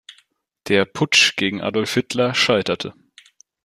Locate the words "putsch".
0.85-1.35